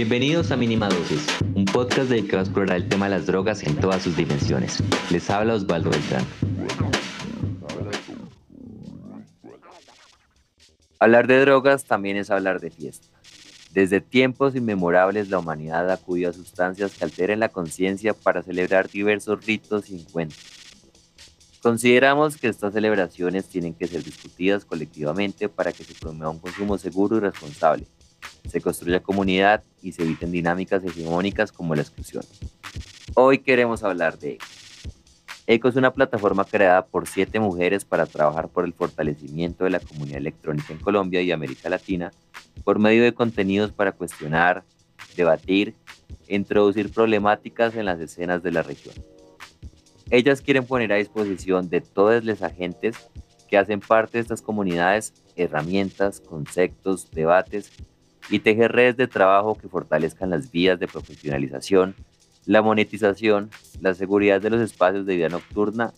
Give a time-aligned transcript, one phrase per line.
[0.00, 3.76] Bienvenidos a Mínima Dosis, un podcast dedicado a explorar el tema de las drogas en
[3.76, 4.82] todas sus dimensiones.
[5.10, 6.24] Les habla Osvaldo Beltrán.
[10.98, 13.08] Hablar de drogas también es hablar de fiesta.
[13.74, 19.44] Desde tiempos inmemorables la humanidad acudió a sustancias que alteren la conciencia para celebrar diversos
[19.44, 20.40] ritos y encuentros.
[21.60, 26.78] Consideramos que estas celebraciones tienen que ser discutidas colectivamente para que se promueva un consumo
[26.78, 27.84] seguro y responsable,
[28.48, 32.24] se construya comunidad y se eviten dinámicas hegemónicas como la exclusión.
[33.14, 34.46] Hoy queremos hablar de ECO.
[35.46, 39.80] ECO es una plataforma creada por siete mujeres para trabajar por el fortalecimiento de la
[39.80, 42.12] comunidad electrónica en Colombia y América Latina
[42.64, 44.64] por medio de contenidos para cuestionar,
[45.16, 45.74] debatir
[46.28, 48.94] introducir problemáticas en las escenas de la región.
[50.10, 52.96] Ellas quieren poner a disposición de todos los agentes
[53.48, 57.72] que hacen parte de estas comunidades herramientas, conceptos, debates
[58.30, 61.94] y tejer redes de trabajo que fortalezcan las vías de profesionalización,
[62.46, 65.92] la monetización, la seguridad de los espacios de vida nocturna,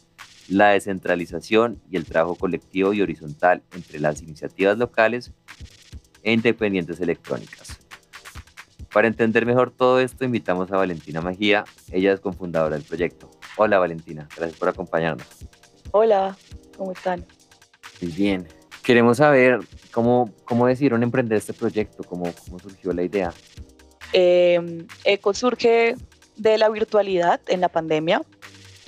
[0.48, 5.30] la descentralización y el trabajo colectivo y horizontal entre las iniciativas locales
[6.22, 7.78] e independientes electrónicas.
[8.92, 13.30] Para entender mejor todo esto, invitamos a Valentina Magía, ella es cofundadora del proyecto.
[13.56, 15.26] Hola Valentina, gracias por acompañarnos.
[15.92, 16.36] Hola,
[16.76, 17.24] ¿cómo están?
[18.00, 18.46] Muy bien,
[18.82, 19.60] Queremos saber
[19.92, 23.32] cómo, cómo decidieron emprender este proyecto, cómo, cómo surgió la idea.
[24.12, 25.94] Eh, ECO surge
[26.36, 28.22] de la virtualidad en la pandemia.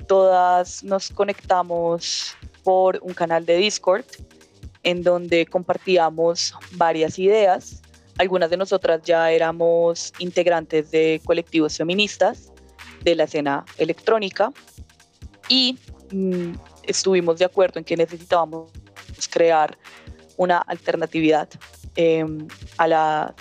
[0.07, 4.05] Todas nos conectamos por un canal de Discord
[4.83, 7.81] en donde compartíamos varias ideas.
[8.17, 12.51] Algunas de nosotras ya éramos integrantes de colectivos feministas
[13.03, 14.51] de la escena electrónica
[15.49, 15.77] y
[16.11, 18.71] mm, estuvimos de acuerdo en que necesitábamos
[19.31, 19.77] crear
[20.37, 21.49] una alternatividad
[21.95, 22.47] em,
[22.77, 23.33] a las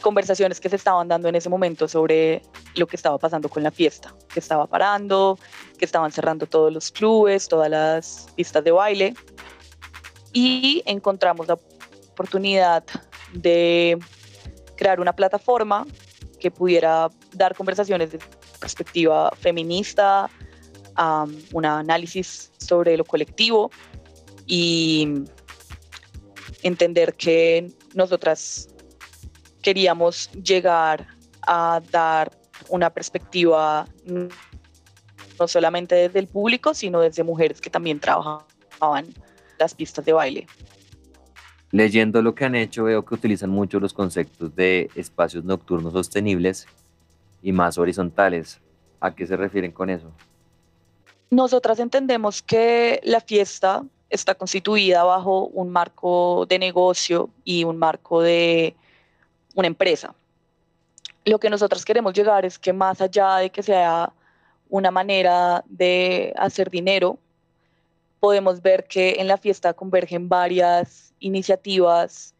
[0.00, 2.42] conversaciones que se estaban dando en ese momento sobre
[2.74, 5.38] lo que estaba pasando con la fiesta, que estaba parando,
[5.78, 9.14] que estaban cerrando todos los clubes, todas las pistas de baile.
[10.32, 11.58] Y encontramos la
[12.12, 12.84] oportunidad
[13.32, 13.98] de
[14.76, 15.86] crear una plataforma
[16.38, 18.20] que pudiera dar conversaciones de
[18.60, 20.30] perspectiva feminista,
[21.52, 23.70] un análisis sobre lo colectivo
[24.46, 25.24] y
[26.62, 28.68] entender que nosotras
[29.62, 31.06] queríamos llegar
[31.42, 32.30] a dar
[32.68, 39.06] una perspectiva no solamente desde el público, sino desde mujeres que también trabajaban
[39.58, 40.46] las pistas de baile.
[41.70, 46.66] Leyendo lo que han hecho, veo que utilizan mucho los conceptos de espacios nocturnos sostenibles
[47.42, 48.60] y más horizontales.
[49.00, 50.10] ¿A qué se refieren con eso?
[51.30, 58.22] Nosotras entendemos que la fiesta está constituida bajo un marco de negocio y un marco
[58.22, 58.74] de
[59.54, 60.14] una empresa.
[61.24, 64.12] Lo que nosotros queremos llegar es que más allá de que sea
[64.70, 67.18] una manera de hacer dinero,
[68.20, 72.34] podemos ver que en la fiesta convergen varias iniciativas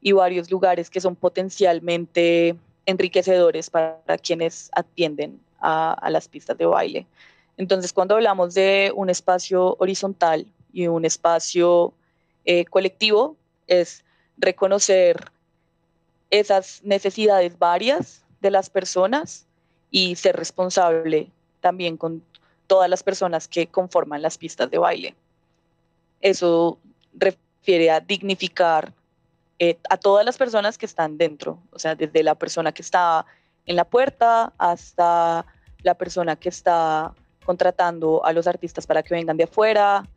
[0.00, 6.66] y varios lugares que son potencialmente enriquecedores para quienes atienden a, a las pistas de
[6.66, 7.06] baile.
[7.56, 11.92] Entonces, cuando hablamos de un espacio horizontal, y un espacio
[12.44, 13.36] eh, colectivo
[13.66, 14.04] es
[14.38, 15.30] reconocer
[16.30, 19.46] esas necesidades varias de las personas
[19.90, 21.30] y ser responsable
[21.60, 22.22] también con
[22.66, 25.14] todas las personas que conforman las pistas de baile.
[26.20, 26.78] Eso
[27.14, 28.92] refiere a dignificar
[29.58, 33.26] eh, a todas las personas que están dentro, o sea, desde la persona que está
[33.66, 35.44] en la puerta hasta
[35.82, 37.14] la persona que está
[37.44, 40.08] contratando a los artistas para que vengan de afuera,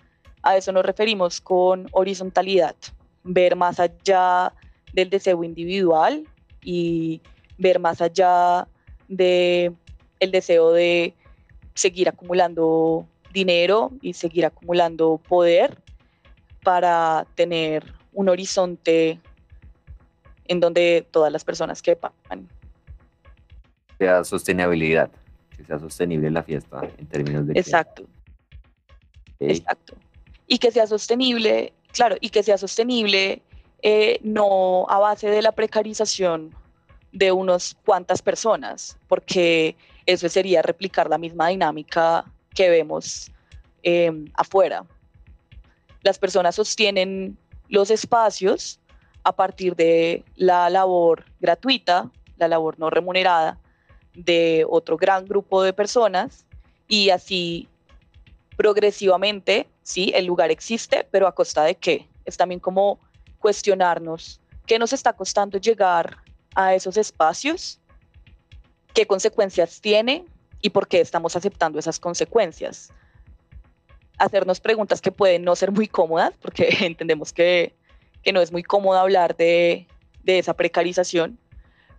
[0.44, 2.76] a eso nos referimos con horizontalidad,
[3.24, 4.54] ver más allá
[4.92, 6.28] del deseo individual
[6.62, 7.22] y
[7.58, 8.68] ver más allá
[9.08, 9.72] de
[10.20, 11.16] el deseo de
[11.74, 15.78] seguir acumulando dinero y seguir acumulando poder
[16.64, 19.20] para tener un horizonte
[20.46, 22.12] en donde todas las personas quepan.
[23.98, 25.10] Sea sostenibilidad,
[25.56, 27.60] que sea sostenible la fiesta en términos de...
[27.60, 28.04] Exacto.
[29.40, 29.96] Exacto
[30.48, 33.42] y que sea sostenible, claro, y que sea sostenible
[33.82, 36.56] eh, no a base de la precarización
[37.12, 39.76] de unos cuantas personas, porque
[40.06, 42.26] eso sería replicar la misma dinámica
[42.56, 43.32] que vemos
[43.84, 44.86] em, afuera.
[46.02, 47.38] Las personas sostienen
[47.70, 48.80] los espacios
[49.24, 53.58] a partir de la labor gratuita, la labor no remunerada
[54.14, 56.46] de otro gran grupo de personas
[56.88, 57.68] y así
[58.58, 62.08] progresivamente, sí, el lugar existe, pero a costa de qué?
[62.26, 63.00] Es también como
[63.40, 66.18] cuestionarnos qué nos está costando llegar
[66.56, 67.80] a esos espacios,
[68.94, 70.26] qué consecuencias tiene
[70.62, 72.92] y por qué estamos aceptando esas consecuencias.
[74.18, 77.76] Hacernos preguntas que pueden no ser muy cómodas, porque entendemos que,
[78.32, 79.88] no es muy cómodo hablar de,
[80.26, 81.38] esa precarización,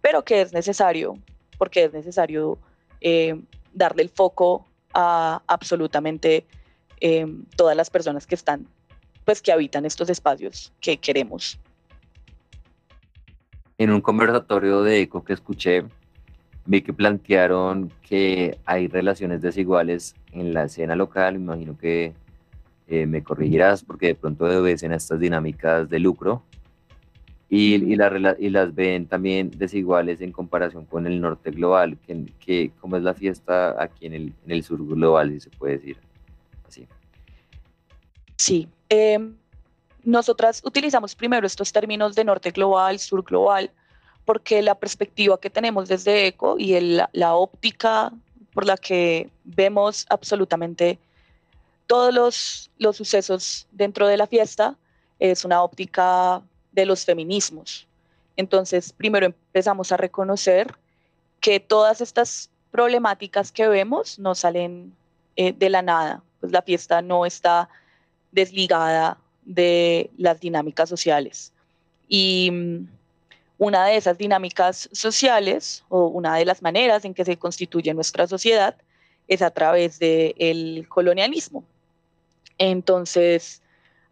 [0.01, 1.19] pero que es necesario,
[1.59, 2.59] porque es necesario
[3.03, 3.39] eh,
[3.75, 6.47] darle el foco a absolutamente
[7.01, 7.27] eh,
[7.57, 8.67] todas las personas que están,
[9.25, 11.59] pues que habitan estos espacios que queremos.
[13.79, 15.85] En un conversatorio de ECO que escuché,
[16.67, 22.13] vi que plantearon que hay relaciones desiguales en la escena local, me imagino que
[22.87, 26.43] eh, me corregirás porque de pronto obedecen a estas dinámicas de lucro
[27.49, 32.73] y, y, y, las ven también desiguales en comparación con el norte global, que, que
[32.81, 35.97] como es la fiesta aquí en el, en el sur global, si se puede decir.
[38.37, 39.37] Sí, em,
[40.03, 43.71] nosotras utilizamos primero estos términos de norte global, sur global,
[44.25, 48.13] porque la perspectiva que tenemos desde ECO y la óptica
[48.53, 50.99] por la que vemos absolutamente
[51.87, 54.77] todos los, los sucesos dentro de la fiesta
[55.19, 56.43] es una óptica
[56.73, 57.87] de los feminismos.
[58.37, 60.75] Entonces, primero empezamos a reconocer
[61.41, 64.95] que todas estas problemáticas que vemos no salen
[65.37, 67.69] eh, de la nada, pues la fiesta no está
[68.35, 71.53] desligada de las dinámicas sociales.
[72.09, 72.89] Y mm,
[73.59, 78.27] una de esas dinámicas sociales o una de las maneras en que se constituye nuestra
[78.27, 78.77] sociedad
[79.29, 81.65] es a través del colonialismo.
[82.59, 83.63] Entonces,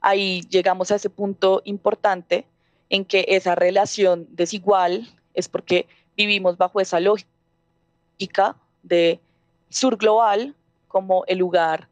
[0.01, 2.47] ahí llegamos a ese punto importante
[2.89, 5.87] en que esa relación desigual es porque
[6.17, 9.19] vivimos bajo esa lógica de
[9.71, 10.55] sur global
[10.89, 11.89] como el lugar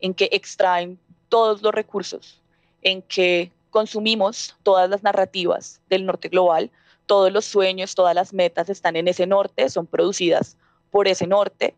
[0.00, 0.98] en que extraen
[1.34, 2.40] todos los recursos,
[2.80, 6.70] en que consumimos todas las narrativas del norte global,
[7.06, 10.56] todos los sueños, todas las metas están en ese norte, son producidas
[10.92, 11.74] por ese norte.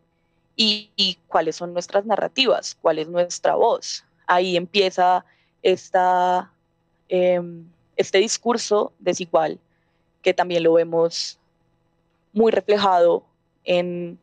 [0.55, 4.05] Y, cuáles son nuestras narrativas, cuál es nuestra voz.
[4.27, 5.25] Ahí empieza
[5.63, 7.65] em,
[7.95, 9.57] este discurso desigual
[10.21, 11.39] que también lo vemos
[12.31, 13.23] muy reflejado
[13.63, 14.19] en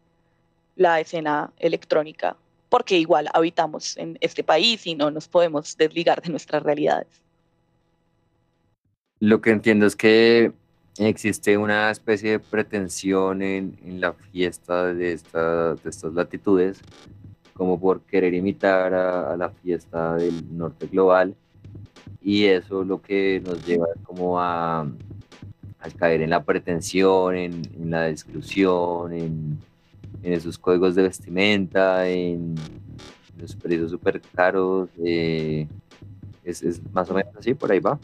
[0.76, 2.36] la escena electrónica,
[2.74, 7.06] porque igual habitamos en este país y no nos podemos desligar de nuestras realidades.
[9.20, 10.50] Lo que entiendo es que
[10.98, 16.80] existe una especie de pretensión en, en la fiesta de, esta, de, estas latitudes,
[17.52, 21.36] como por querer imitar a, la fiesta del norte global,
[22.20, 27.90] y eso lo que nos lleva como a, a caer en la pretensión, en, en
[27.90, 29.60] la exclusión, en,
[30.22, 32.54] en, esos códigos de vestimenta, en
[33.38, 34.88] los precios súper caros.
[35.04, 35.66] Eh,
[36.44, 37.98] es, es más o menos así, por ahí va.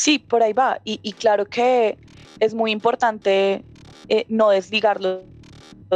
[0.00, 0.80] Sí, por ahí va.
[0.82, 1.98] Y, claro que
[2.38, 3.62] es muy importante
[4.08, 5.24] eh, no desligarlo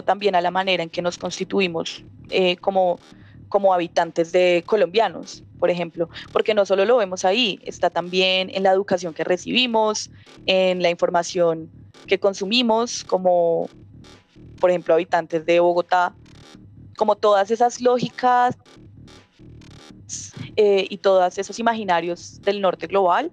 [0.05, 2.99] también a la manera en que nos constituimos eh, como,
[3.49, 8.65] como habitantes de colombianos, por ejemplo, porque no solo lo vemos ahí, está también en
[8.65, 10.11] la educación que recibimos,
[10.45, 11.71] en la información
[12.07, 13.71] que consumimos, como
[14.61, 16.15] por ejemplo habitantes de Bogotá,
[16.97, 18.57] como todas esas lógicas
[20.57, 23.33] eh, y todos esos imaginarios del norte global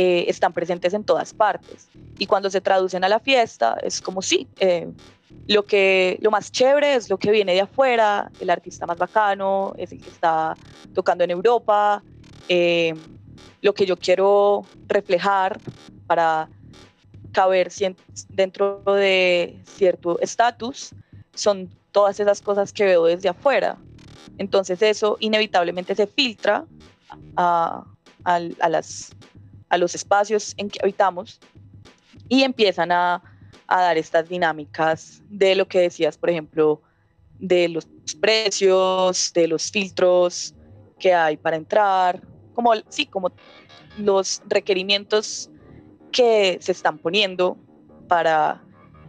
[0.00, 1.88] eh, están presentes en todas partes.
[2.18, 4.88] Y cuando se traducen a la fiesta, es como sí, eh,
[5.48, 9.74] lo, que, lo más chévere es lo que viene de afuera, el artista más bacano
[9.76, 10.54] es el que está
[10.94, 12.02] tocando en Europa,
[12.48, 12.94] eh,
[13.60, 15.58] lo que yo quiero reflejar
[16.06, 16.48] para
[17.32, 17.70] caber
[18.28, 20.90] dentro de cierto estatus
[21.34, 23.76] son todas esas cosas que veo desde afuera.
[24.38, 26.64] Entonces eso inevitablemente se filtra
[27.36, 27.84] a,
[28.24, 29.12] a las
[29.68, 31.40] a los espacios en que habitamos
[32.28, 33.22] y empiezan a,
[33.68, 36.80] dar estas dinámicas de lo que decías, por ejemplo,
[37.38, 37.86] de los
[38.18, 40.54] precios, de los filtros
[40.98, 42.22] que hay para entrar,
[42.54, 43.30] como, sí, como
[43.98, 45.50] los requerimientos
[46.10, 47.56] que se están poniendo
[48.08, 48.60] para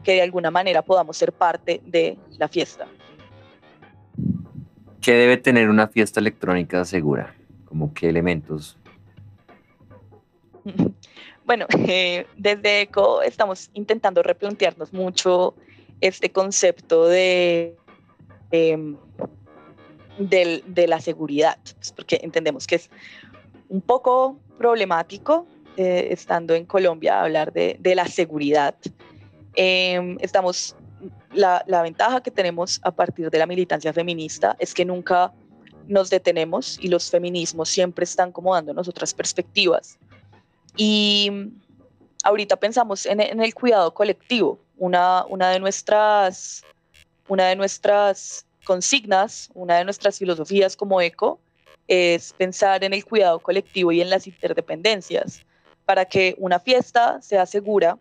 [0.03, 2.87] que de alguna manera podamos ser parte de la fiesta.
[5.01, 7.35] ¿Qué debe tener una fiesta electrónica segura?
[7.65, 8.77] ¿Como qué elementos
[11.49, 15.55] Bueno, eh, desde ECO estamos intentando replantearnos mucho
[15.99, 17.75] este concepto de,
[18.51, 18.97] em,
[20.19, 22.91] de, la seguridad, pues, porque entendemos que es
[23.67, 25.47] un poco problemático
[25.81, 28.75] eh, estando en Colombia hablar de, la seguridad.
[29.55, 30.75] Em, estamos,
[31.31, 35.31] la, ventaja que tenemos a partir de la militancia feminista es que nunca
[35.87, 39.97] nos detenemos y los feminismos siempre están como dándonos otras perspectivas
[40.75, 41.31] y
[42.25, 44.59] ahorita pensamos en, el cuidado colectivo.
[44.75, 46.65] Una de nuestras
[48.65, 51.39] consignas, una de nuestras filosofías como ECO
[51.87, 55.45] es pensar en el cuidado colectivo y en las interdependencias.
[55.89, 57.97] Para que una fiesta sea segura,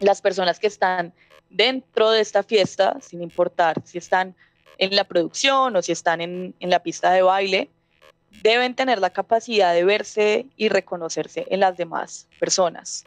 [0.00, 1.12] las personas que están
[1.48, 4.34] dentro de esta fiesta, sin importar si están
[4.78, 7.70] en la producción o si están en, en la pista de baile,
[8.42, 13.04] deben tener la capacidad de verse y reconocerse en las demás personas.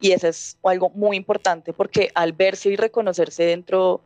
[0.00, 4.00] Y eso es algo muy importante porque al verse y reconocerse dentro,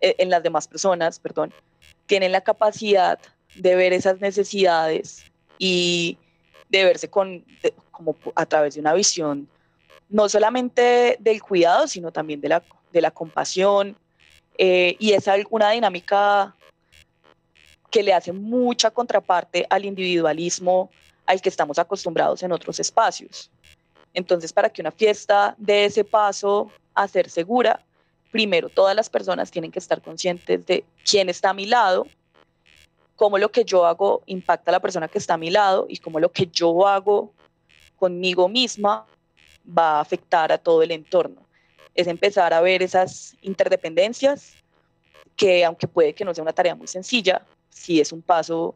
[0.00, 1.52] eh, en las demás personas, perdón,
[2.06, 3.18] tienen la capacidad
[3.54, 5.26] de ver esas necesidades
[5.58, 6.16] y
[6.70, 7.44] de verse con,
[7.98, 9.48] como a través de una visión
[10.08, 12.62] no solamente del cuidado, sino también de la,
[12.92, 13.96] de la compasión.
[14.56, 16.54] Eh, y es una dinámica
[17.90, 20.90] que le hace mucha contraparte al individualismo
[21.26, 23.50] al que estamos acostumbrados en otros espacios.
[24.14, 27.80] Entonces, para que una fiesta dé ese paso a ser segura,
[28.30, 32.06] primero todas las personas tienen que estar conscientes de quién está a mi lado,
[33.16, 35.98] cómo lo que yo hago impacta a la persona que está a mi lado y
[35.98, 37.32] cómo lo que yo hago
[37.98, 39.06] conmigo misma
[39.66, 41.42] va a afectar a todo el entorno.
[41.94, 44.54] Es empezar a ver esas interdependencias
[45.36, 48.74] que aunque puede que no sea una tarea muy sencilla, sí es un paso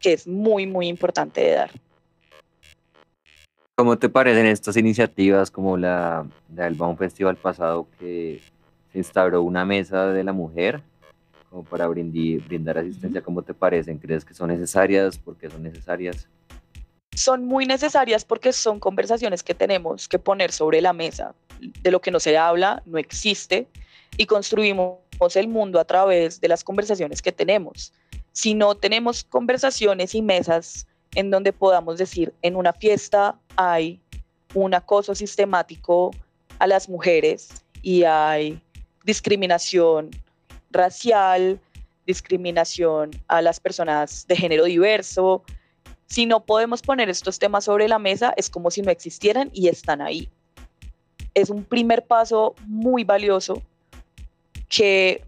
[0.00, 1.70] que es muy, muy importante de dar.
[3.76, 8.40] ¿Cómo te parecen estas iniciativas como la del Baum Festival pasado que
[8.92, 10.80] se instauró una mesa de la mujer
[11.50, 13.20] como para brindar asistencia?
[13.20, 13.98] ¿Cómo te parecen?
[13.98, 15.18] ¿Crees que son necesarias?
[15.18, 16.28] ¿Por qué son necesarias?
[17.14, 21.34] Son muy necesarias porque son conversaciones que tenemos que poner sobre la mesa.
[21.60, 23.68] De lo que no se habla no existe
[24.16, 24.98] y construimos
[25.34, 27.92] el mundo a través de las conversaciones que tenemos.
[28.32, 34.00] Si no tenemos conversaciones y mesas en donde podamos decir, en una fiesta hay
[34.54, 36.10] un acoso sistemático
[36.58, 38.60] a las mujeres y hay
[39.04, 40.10] discriminación
[40.70, 41.60] racial,
[42.06, 45.44] discriminación a las personas de género diverso.
[46.06, 49.68] Si no podemos poner estos temas sobre la mesa, es como si no existieran y
[49.68, 50.28] están ahí.
[51.34, 53.62] Es un primer paso muy valioso
[54.68, 55.24] que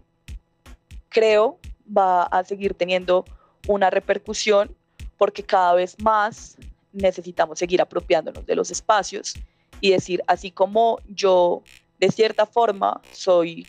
[1.09, 1.57] creo
[1.95, 3.25] va a seguir teniendo
[3.67, 4.75] una repercusión
[5.17, 6.57] porque cada vez más
[6.93, 9.33] necesitamos seguir apropiándonos de los espacios
[9.81, 11.63] y decir, así como yo
[11.99, 13.67] de cierta forma soy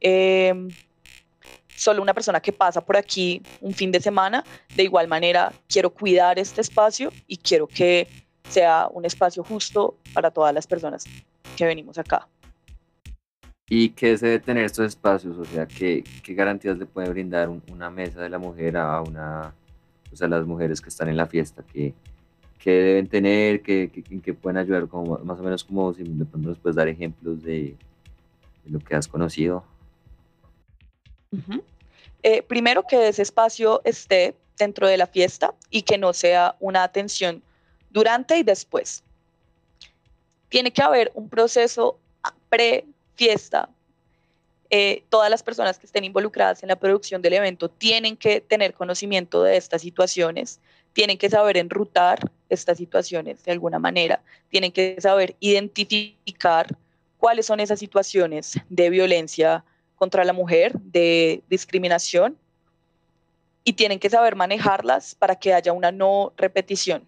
[0.00, 0.68] em,
[1.78, 4.44] solo una persona que pasa por aquí un fin de semana,
[4.74, 8.08] de igual manera quiero cuidar este espacio y quiero que
[8.48, 11.04] sea un espacio justo para todas las personas
[11.56, 12.28] que venimos acá.
[13.70, 15.36] ¿Y qué se debe tener estos espacios?
[15.36, 19.54] O sea, ¿qué, qué garantías le puede brindar una mesa de la mujer a una
[20.12, 21.94] o sea, las mujeres que están en la fiesta, que,
[22.58, 26.76] que deben tener, que, que, pueden ayudar, como, más o menos como si nos puedes
[26.76, 27.76] dar ejemplos de,
[28.66, 29.64] lo que has conocido.
[32.22, 36.82] Eh, primero que ese espacio esté dentro de la fiesta y que no sea una
[36.82, 37.42] atención
[37.90, 39.02] durante y después.
[40.48, 41.98] Tiene que haber un proceso
[42.48, 43.68] pre-fiesta
[44.70, 48.74] eh, todas las personas que estén involucradas en la producción del evento tienen que tener
[48.74, 50.60] conocimiento de estas situaciones,
[50.92, 52.18] tienen que saber enrutar
[52.50, 54.20] estas situaciones de alguna manera,
[54.50, 56.76] tienen que saber identificar
[57.16, 59.64] cuáles son esas situaciones de violencia
[59.98, 62.36] contra la mujer, de discriminación,
[63.64, 67.06] y tienen que saber manejarlas para que haya una no repetición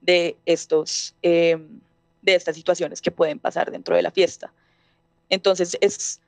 [0.00, 1.80] de, estos, em,
[2.20, 4.52] de estas situaciones que pueden pasar dentro de la fiesta.
[5.30, 6.20] Entonces, es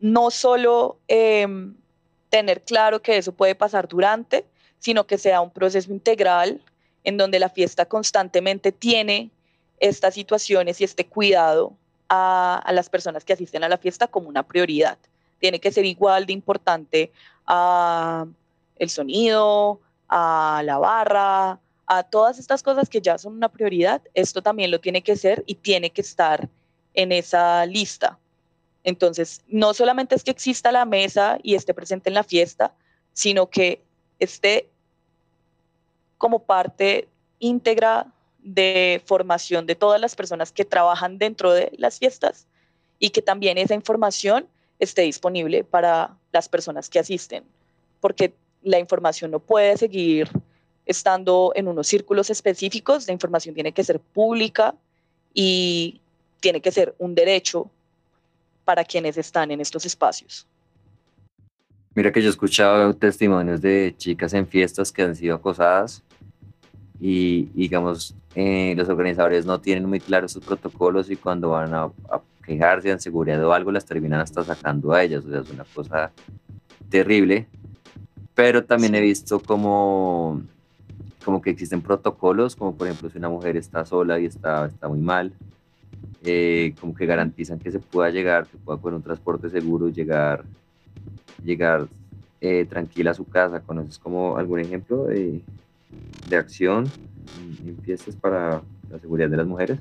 [0.00, 1.74] no solo em,
[2.28, 4.44] tener claro que eso puede pasar durante,
[4.78, 6.62] sino que sea un proceso integral
[7.04, 9.30] en donde la fiesta constantemente tiene
[9.78, 11.72] estas situaciones y este cuidado
[12.10, 14.98] a, las personas que asisten a la fiesta como una prioridad.
[15.38, 17.10] Tiene que ser igual de importante
[17.46, 18.26] a
[18.76, 24.02] el sonido, a la barra, a todas estas cosas que ya son una prioridad.
[24.12, 26.48] Esto también lo tiene que ser y tiene que estar
[26.92, 28.18] en esa lista
[28.84, 32.72] entonces, no solamente es que exista la mesa y esté presente en la fiesta,
[33.12, 33.82] sino que
[34.18, 34.68] esté
[36.18, 38.06] como parte íntegra
[38.42, 42.46] de formación de todas las personas que trabajan dentro de las fiestas
[42.98, 44.46] y que también esa información
[44.78, 47.44] esté disponible para las personas que asisten,
[48.00, 48.32] porque
[48.62, 50.28] la información no puede seguir
[50.86, 54.74] estando en unos círculos específicos, la información tiene que ser pública
[55.34, 56.00] y
[56.40, 57.70] tiene que ser un derecho
[58.64, 60.46] para quienes están en estos espacios.
[61.94, 66.02] Mira que yo he escuchado testimonios de chicas en fiestas que han sido acosadas
[67.00, 71.90] y, digamos, eh, los organizadores no tienen muy claros sus protocolos y cuando van a,
[72.44, 75.24] quejarse de seguridad o algo, las terminan hasta sacando a ellas.
[75.24, 76.12] O sea, es una cosa
[76.90, 77.46] terrible.
[78.34, 80.42] Pero también he visto como,
[81.24, 84.88] como que existen protocolos, como por ejemplo si una mujer está sola y está, está
[84.88, 85.32] muy mal,
[86.24, 90.44] eh, como que garantizan que se pueda llegar, que pueda con un transporte seguro llegar,
[91.44, 91.88] llegar
[92.40, 93.60] eh, tranquila a su casa.
[93.60, 95.42] ¿Conoces como algún ejemplo de,
[96.28, 96.90] de acción
[97.66, 99.78] en fiestas para la seguridad de las mujeres?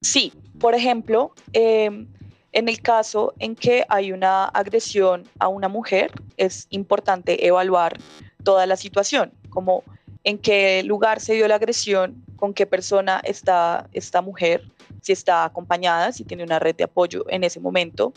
[0.00, 2.06] Sí, por ejemplo, em,
[2.52, 7.98] en el caso en que hay una agresión a una mujer, es importante evaluar
[8.42, 9.82] toda la situación, como
[10.22, 14.62] en qué lugar se dio la agresión, con qué persona está esta mujer,
[15.02, 18.12] si está acompañada, si tiene una red de apoyo en ese momento,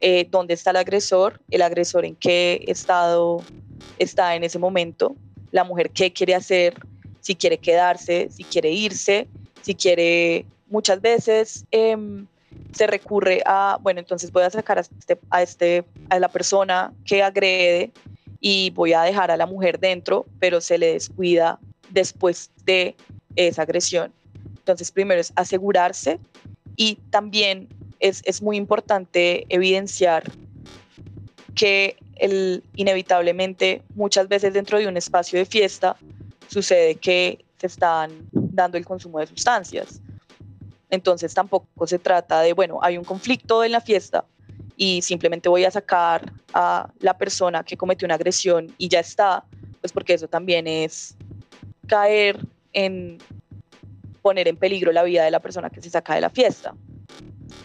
[0.00, 3.42] eh, dónde está el agresor, el agresor en qué estado
[3.98, 5.16] está en ese momento,
[5.50, 6.74] la mujer qué quiere hacer,
[7.20, 9.26] si quiere quedarse, si quiere irse,
[9.62, 12.26] si quiere, muchas veces em,
[12.72, 16.92] se recurre a, bueno, entonces voy a sacar a, este, a, este, a la persona
[17.04, 17.92] que agrede
[18.40, 21.58] y voy a dejar a la mujer dentro, pero se le descuida
[21.90, 22.94] después de
[23.36, 24.12] esa agresión.
[24.58, 26.18] Entonces, primero es asegurarse
[26.76, 27.68] y también
[28.00, 30.30] es, es muy importante evidenciar
[31.54, 31.96] que
[32.74, 35.96] inevitablemente muchas veces dentro de un espacio de fiesta
[36.48, 40.00] sucede que se están dando el consumo de sustancias.
[40.90, 44.24] Entonces tampoco se trata de, bueno, hay un conflicto en la fiesta
[44.76, 49.44] y simplemente voy a sacar a la persona que cometió una agresión y ya está,
[49.80, 51.16] pues porque eso también es
[51.86, 52.38] caer
[52.72, 53.18] en
[54.22, 56.74] poner en peligro la vida de la persona que se saca de la fiesta.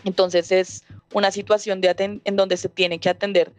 [0.03, 0.83] Entonces es
[1.13, 3.51] una situación en donde se tiene que atender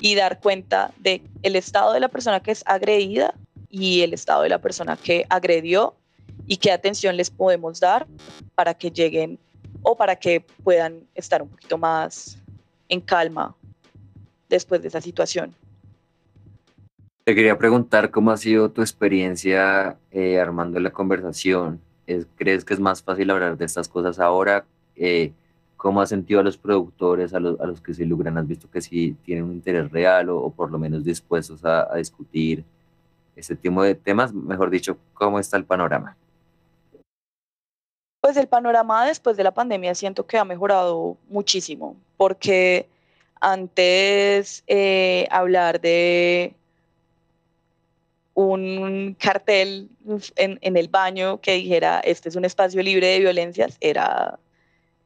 [0.00, 3.34] y dar cuenta de el estado de la persona que es agredida
[3.70, 5.94] y el estado de la persona que agredió
[6.46, 8.06] y qué atención les podemos dar
[8.54, 9.38] para que lleguen
[9.82, 12.38] o para que puedan estar un poquito más
[12.88, 13.54] en calma
[14.48, 15.54] después de esa situación.
[17.24, 21.80] Te quería preguntar cómo ha sido tu experiencia eh, armando la conversación.
[22.36, 24.64] ¿Crees que es más fácil hablar de estas cosas ahora?
[24.96, 25.32] Eh,
[25.78, 28.36] ¿Cómo has sentido a los productores, a los, que se logran?
[28.36, 31.96] ¿Has visto que sí tienen un interés real o, por lo menos dispuestos a, a
[31.96, 32.62] discutir
[33.34, 34.34] este tipo de temas?
[34.34, 36.14] Mejor dicho, ¿cómo está el panorama?
[38.20, 42.86] Pues el panorama después de la pandemia siento que ha mejorado muchísimo, porque
[43.40, 46.54] antes eh, hablar de
[48.34, 49.88] un cartel
[50.36, 54.38] en, el baño que dijera, este es un espacio libre de violencias, era,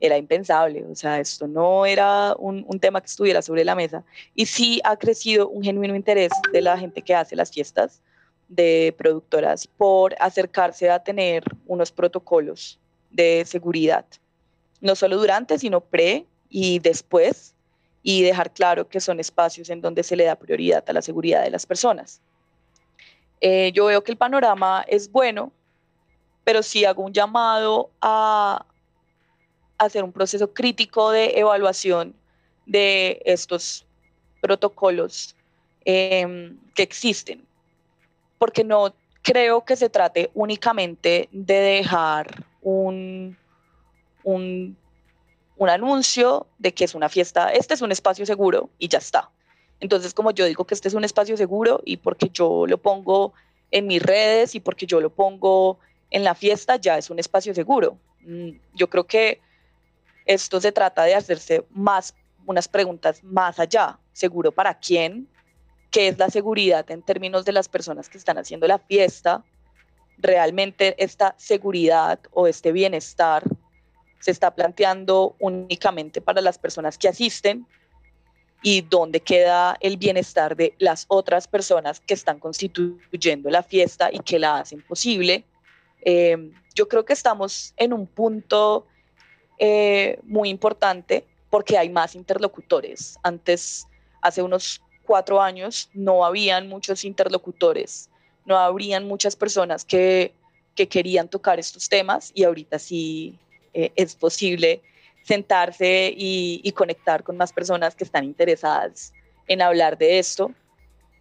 [0.03, 0.85] era impensable.
[0.91, 4.03] O sea, esto no era un, un, tema que estuviera sobre la mesa.
[4.35, 8.03] Y sí ha crecido un genuino interés de la gente que hace las fiestas,
[8.49, 12.79] de productoras, por acercarse a tener unos protocolos
[13.11, 14.05] de seguridad,
[14.81, 17.55] no solo durante, sino pre y después,
[18.03, 21.45] y dejar claro que son espacios en donde se le da prioridad a la seguridad
[21.45, 22.21] de las personas.
[23.41, 25.53] Eh, yo veo que el panorama es bueno,
[26.45, 28.67] pero sí hago un llamado a,
[29.85, 32.15] hacer un proceso crítico de evaluación
[32.67, 33.85] de estos
[34.41, 35.35] protocolos
[35.85, 37.45] em, que existen,
[38.39, 43.37] porque no creo que se trate únicamente de dejar un,
[44.25, 44.77] un,
[45.57, 49.31] un, anuncio de que es una fiesta, este es un espacio seguro y ya está.
[49.81, 53.33] Entonces, como yo digo que este es un espacio seguro y porque yo lo pongo
[53.71, 55.79] en mis redes y porque yo lo pongo
[56.11, 57.97] en la fiesta, ya es un espacio seguro.
[58.21, 59.41] Mm, yo creo que
[60.25, 62.15] esto se trata de hacerse más
[62.47, 63.99] unas preguntas más allá.
[64.13, 65.29] ¿Seguro para quién?
[65.91, 69.45] ¿Qué es la seguridad en términos de las personas que están haciendo la fiesta?
[70.19, 73.45] ¿Realmente esta seguridad o este bienestar
[74.21, 77.67] se está planteando únicamente para las personas que asisten
[78.63, 84.21] y dónde queda el bienestar de las otras personas que están constituyendo la fiesta y
[84.21, 85.45] que la hacen posible.
[86.05, 88.87] Eh, yo creo que estamos en un punto
[89.59, 93.19] eh, muy importante porque hay más interlocutores.
[93.23, 93.87] Antes,
[94.21, 98.09] hace unos cuatro años, no habían muchos interlocutores,
[98.47, 100.33] no habrían muchas personas que,
[100.75, 103.39] que querían tocar estos temas y ahorita sí
[103.75, 104.83] eh, es posible
[105.23, 109.13] sentarse y, conectar con más personas que están interesadas
[109.47, 110.53] en hablar de esto,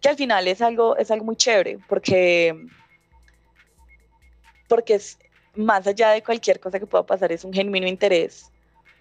[0.00, 2.66] que al final es algo, es algo muy chévere, porque,
[4.68, 5.18] porque es
[5.54, 8.50] más allá de cualquier cosa que pueda pasar, es un genuino interés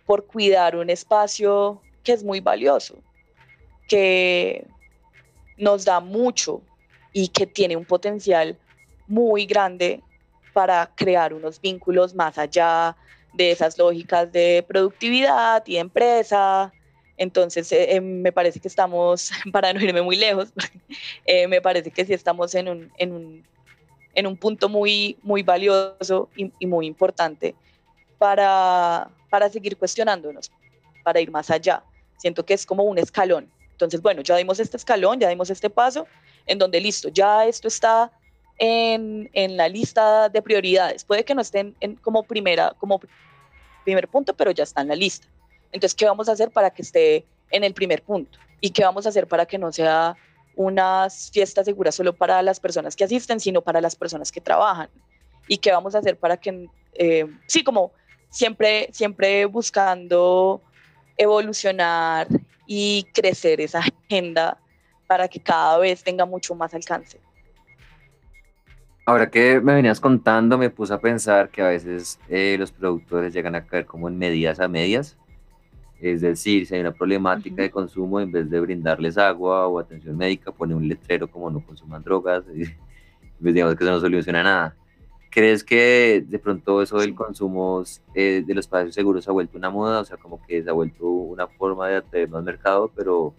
[0.05, 2.95] por cuidar un espacio que es muy valioso,
[3.87, 4.65] que
[5.57, 6.61] nos da mucho
[7.13, 8.57] y que tiene un potencial
[9.07, 10.01] muy grande
[10.53, 12.95] para crear unos vínculos más allá
[13.33, 16.73] de esas lógicas de productividad y de empresa.
[17.17, 20.51] Entonces, eh, eh, me parece que estamos, para no irme muy lejos,
[21.25, 23.43] eh, me parece que sí estamos en un, en un,
[24.13, 27.55] en un punto muy, muy valioso y, y, muy importante
[28.17, 30.51] para, para seguir cuestionándonos,
[31.03, 31.83] para ir más allá.
[32.17, 33.49] Siento que es como un escalón.
[33.71, 36.05] Entonces, bueno, ya dimos este escalón, ya dimos este paso,
[36.45, 38.11] en donde listo, ya esto está
[38.59, 41.03] en, en la lista de prioridades.
[41.03, 43.01] Puede que no estén en, como, primera, como
[43.83, 45.27] primer punto, pero ya está en la lista.
[45.71, 48.37] Entonces, ¿qué vamos a hacer para que esté en el primer punto?
[48.59, 50.15] ¿Y qué vamos a hacer para que no sea
[50.55, 54.89] unas fiestas seguras solo para las personas que asisten, sino para las personas que trabajan?
[55.47, 57.91] ¿Y qué vamos a hacer para que, eh, sí, como
[58.29, 60.61] siempre, siempre buscando
[61.17, 62.27] evolucionar
[62.65, 64.57] y crecer esa agenda
[65.07, 67.19] para que cada vez tenga mucho más alcance.
[69.05, 73.33] Ahora que me venías contando, me puse a pensar que a veces eh, los productores
[73.33, 75.17] llegan a caer como en medidas a medias.
[76.01, 80.17] Es decir, si hay una problemática de consumo, en vez de brindarles agua o atención
[80.17, 82.43] médica, pone un letrero como no consuman drogas.
[82.53, 84.75] Y, pues digamos que eso no soluciona nada.
[85.31, 87.83] ¿Crees que de pronto eso del consumo
[88.13, 90.01] eh, de los espacios seguros se ha vuelto una moda?
[90.01, 93.33] O sea, como que se ha vuelto una forma de atraer más mercado, pero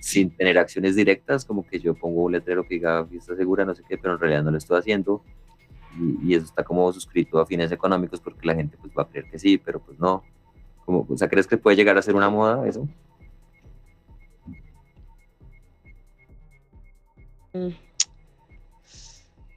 [0.00, 3.74] sin tener acciones directas, como que yo pongo un letrero que diga fiesta segura, no
[3.74, 5.22] sé qué, pero en realidad no lo estoy haciendo.
[6.22, 9.30] Y, eso está como suscrito a fines económicos porque la gente pues va a creer
[9.30, 10.22] que sí, pero pues no.
[10.86, 12.88] O sea, ¿crees que puede llegar a ser una moda eso?
[17.52, 17.70] Mm.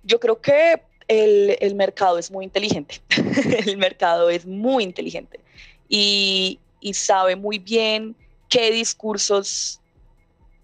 [0.04, 3.02] Yo creo que el, mercado es muy inteligente.
[3.66, 5.40] el mercado es muy inteligente
[5.88, 8.16] y, y sabe muy bien
[8.48, 9.80] qué discursos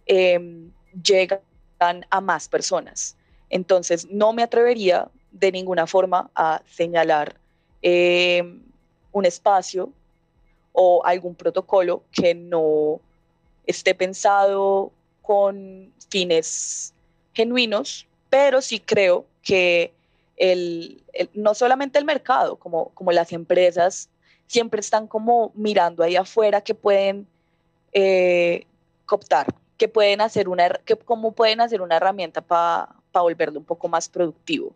[0.05, 0.71] Em,
[1.03, 1.41] llegan
[2.09, 3.17] a más personas.
[3.49, 7.35] Entonces, no me atrevería de ninguna forma a señalar
[7.81, 8.61] em,
[9.11, 9.91] un espacio
[10.75, 12.99] o algún protocolo que no
[13.65, 16.93] esté pensado con fines
[17.33, 19.93] genuinos, pero sí creo que
[20.37, 21.01] el,
[21.33, 24.09] no solamente el mercado, como, como las empresas
[24.47, 27.25] siempre están como mirando ahí afuera que pueden
[27.93, 28.65] eh,
[29.05, 33.87] cooptar que pueden hacer una, que cómo pueden hacer una herramienta para volverlo un poco
[33.87, 34.73] más productivo.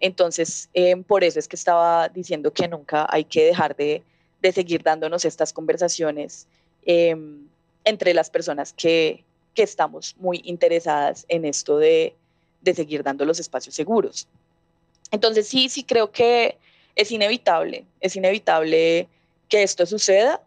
[0.00, 4.02] Entonces, em, por eso es que estaba diciendo que nunca hay que dejar de,
[4.42, 6.46] de seguir dándonos estas conversaciones
[6.84, 7.46] em,
[7.84, 9.24] entre las personas que,
[9.54, 12.14] que, estamos muy interesadas en esto de,
[12.60, 14.26] de seguir dando los espacios seguros.
[15.10, 16.58] Entonces, sí, sí creo que
[16.96, 19.08] es inevitable, es inevitable
[19.48, 20.40] que esto suceda,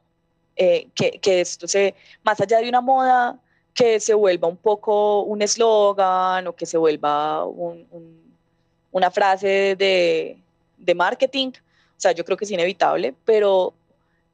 [0.58, 3.40] eh, que, que esto se, más allá de una moda,
[3.74, 7.46] que se vuelva un poco un eslogan o que se vuelva
[8.92, 10.38] una frase de,
[10.78, 11.50] de, marketing.
[11.50, 13.74] O sea, yo creo que es inevitable, pero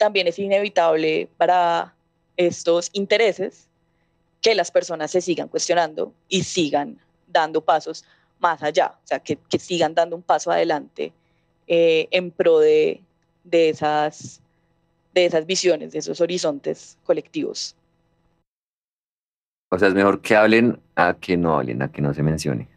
[0.02, 1.94] también es inevitable para
[2.36, 3.68] estos intereses
[4.42, 8.04] que las personas se sigan cuestionando y sigan dando pasos
[8.40, 11.14] más allá, o sea, que, que sigan dando un paso adelante
[11.68, 13.04] eh, en pro de,
[13.44, 14.42] de, esas,
[15.14, 17.76] de esas visiones, de esos horizontes colectivos.
[19.70, 22.68] O sea, es mejor que hablen a que no hablen, a que no se mencione.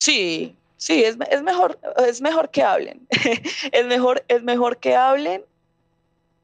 [0.00, 3.06] Sí, sí, es, mejor, es mejor que hablen.
[3.72, 5.42] es, mejor, es mejor que hablen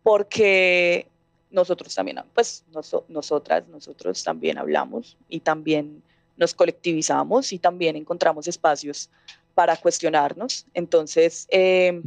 [0.02, 1.06] porque
[1.50, 2.64] nosotros también, pues
[3.08, 6.02] nosotras, nosotros también hablamos y también
[6.38, 9.10] nos colectivizamos y también encontramos espacios
[9.54, 10.64] para cuestionarnos.
[10.72, 12.02] Entonces, em,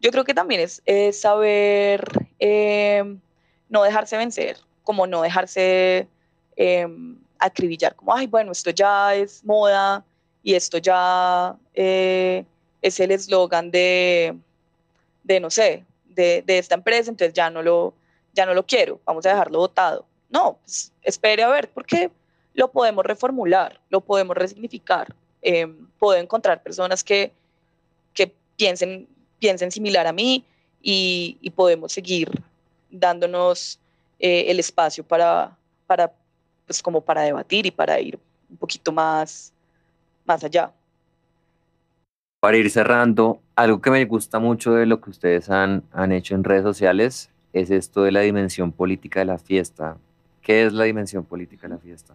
[0.00, 2.02] yo creo que también es, saber
[2.40, 3.20] em,
[3.68, 6.08] no dejarse vencer, como no dejarse
[6.56, 10.04] em, acribillar, como, ay, bueno, esto ya es moda
[10.46, 12.44] y esto ya eh,
[12.80, 14.36] es el eslogan de,
[15.24, 17.94] de, no sé, de, de, esta empresa, entonces ya no, lo,
[18.32, 20.06] ya no lo quiero, vamos a dejarlo votado.
[20.30, 22.12] No, pues, espere a ver, porque
[22.54, 25.12] lo podemos reformular, lo podemos resignificar.
[25.42, 25.66] Eh,
[25.98, 27.32] puedo encontrar personas que,
[28.14, 29.08] que piensen,
[29.40, 30.44] piensen similar a mí
[30.80, 32.30] y, y podemos seguir
[32.88, 33.80] dándonos
[34.20, 36.12] eh, el espacio para, para,
[36.66, 38.16] pues como para debatir y para ir
[38.48, 39.52] un poquito más,
[40.26, 40.72] más allá.
[42.40, 46.34] Para ir cerrando, algo que me gusta mucho de lo que ustedes han, han hecho
[46.34, 49.96] en redes sociales es esto de la dimensión política de la fiesta.
[50.42, 52.14] ¿Qué es la dimensión política de la fiesta?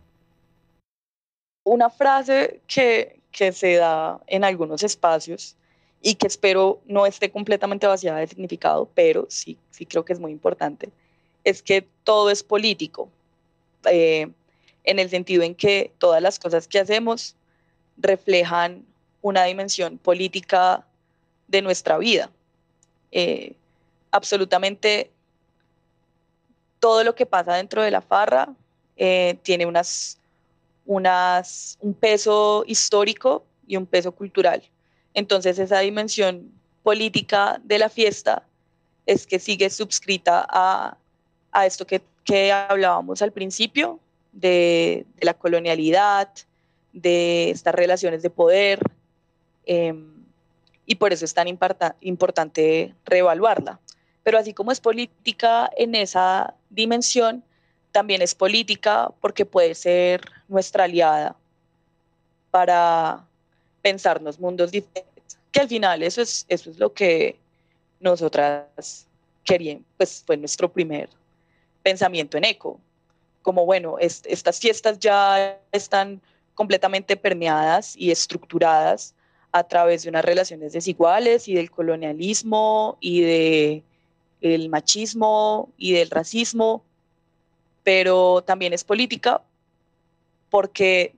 [1.63, 5.55] Una frase que, que se da en algunos espacios
[6.01, 10.19] y que espero no esté completamente vaciada de significado, pero sí, sí creo que es
[10.19, 10.89] muy importante,
[11.43, 13.09] es que todo es político,
[13.85, 14.31] eh,
[14.83, 17.35] en el sentido en que todas las cosas que hacemos
[17.97, 18.85] reflejan
[19.21, 20.85] una dimensión política
[21.47, 22.29] de nuestra vida.
[23.11, 23.53] Eh,
[24.11, 25.11] absolutamente
[26.79, 28.49] todo lo que pasa dentro de la farra
[28.97, 30.17] eh, tiene unas,
[30.85, 34.63] unas, un peso histórico y un peso cultural.
[35.13, 36.51] Entonces esa dimensión
[36.83, 38.43] política de la fiesta
[39.05, 40.97] es que sigue subscrita a,
[41.51, 43.99] a esto que, que, hablábamos al principio,
[44.31, 46.29] de, la colonialidad,
[46.93, 48.79] de estas relaciones de poder,
[49.65, 49.93] eh,
[50.85, 53.79] y por eso es tan importante reevaluarla.
[54.23, 57.43] Pero así como es política en esa dimensión,
[57.91, 61.35] también es política porque puede ser nuestra aliada
[62.49, 63.25] para
[63.81, 67.37] pensarnos mundos diferentes, que al final eso es, eso es lo que
[67.99, 69.07] nosotras
[69.43, 71.09] queríamos, pues fue nuestro primer
[71.83, 72.79] pensamiento en eco,
[73.41, 76.21] como bueno, estas fiestas ya están
[76.53, 79.15] completamente permeadas y estructuradas
[79.51, 83.83] a través de unas relaciones desiguales y del colonialismo y de
[84.41, 86.83] el machismo y del racismo,
[87.83, 89.41] pero también es política
[90.49, 91.13] porque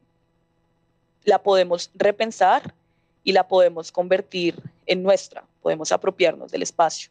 [1.24, 2.74] la podemos repensar
[3.24, 7.10] y la podemos convertir en nuestra, podemos apropiarnos del espacio.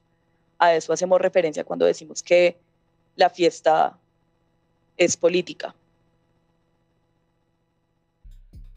[0.58, 2.56] A eso hacemos referencia cuando decimos que
[3.16, 3.98] la fiesta
[4.96, 5.74] es política.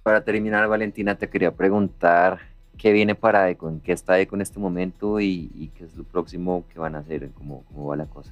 [0.06, 2.40] Para terminar, Valentina, te quería preguntar
[2.78, 6.04] qué viene para Eco, en qué está Eco en este momento y, qué es lo
[6.04, 8.32] próximo que van a hacer, cómo, cómo va la cosa.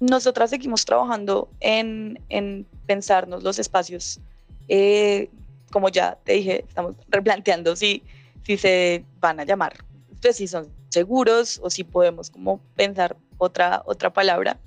[0.00, 4.18] Nosotras seguimos trabajando en, en pensarnos los espacios.
[4.66, 5.30] Eh,
[5.70, 8.02] como ya te dije, estamos replanteando si,
[8.42, 9.74] si se van a llamar,
[10.20, 14.58] pues si son seguros o si podemos como pensar otra, otra palabra.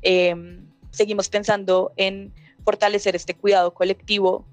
[0.00, 0.34] Eh,
[0.92, 2.32] seguimos pensando en
[2.66, 4.44] fortalecer este cuidado colectivo,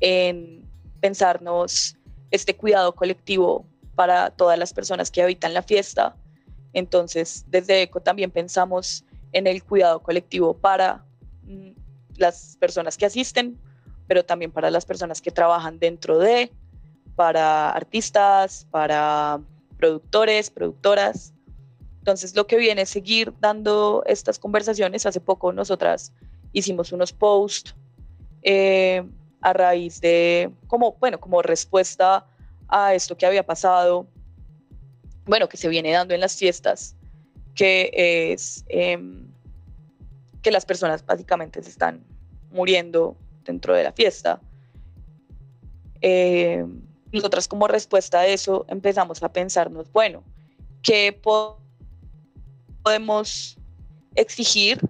[0.00, 0.68] en
[1.00, 1.96] pensarnos
[2.30, 6.14] este cuidado colectivo para todas las personas que habitan la fiesta.
[6.74, 11.02] Entonces, desde ECO también pensamos en el cuidado colectivo para
[11.44, 11.70] mm,
[12.18, 13.58] las personas que asisten,
[14.06, 16.52] pero también para las personas que trabajan dentro de,
[17.16, 19.40] para artistas, para
[19.78, 21.32] productores, productoras.
[22.00, 25.06] Entonces, lo que viene es seguir dando estas conversaciones.
[25.06, 26.12] Hace poco nosotras
[26.52, 27.74] hicimos unos posts
[28.42, 29.02] eh,
[29.40, 32.26] a raíz de, como, bueno, como respuesta
[32.68, 34.06] a esto que había pasado,
[35.24, 36.96] bueno, que se viene dando en las fiestas,
[37.54, 37.90] que
[38.32, 39.26] es em,
[40.42, 42.04] que las personas básicamente se están
[42.50, 44.40] muriendo dentro de la fiesta.
[46.00, 46.64] Eh,
[47.12, 50.24] nosotras como respuesta a eso empezamos a pensarnos, bueno,
[50.82, 51.20] ¿qué
[52.82, 53.56] podemos
[54.14, 54.80] exigir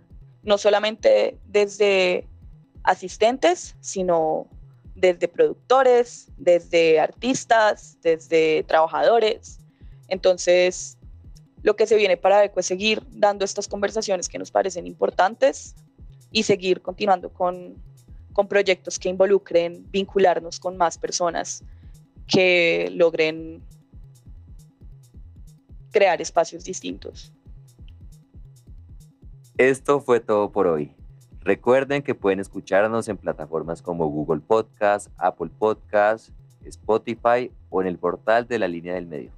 [0.42, 2.26] no solamente desde
[2.82, 4.48] asistentes, sino
[4.94, 9.58] desde productores, desde artistas, desde trabajadores.
[10.08, 10.98] Entonces,
[11.62, 15.74] lo que se viene para ECO es seguir dando estas conversaciones que nos parecen importantes
[16.30, 17.76] y seguir continuando con,
[18.32, 21.62] con proyectos que involucren vincularnos con más personas
[22.26, 23.62] que logren
[25.90, 27.32] crear espacios distintos.
[29.58, 30.94] Esto fue todo por hoy.
[31.40, 36.30] Recuerden que pueden escucharnos en plataformas como Google Podcast, Apple Podcast,
[36.64, 39.30] Spotify o en el portal de la línea del medio.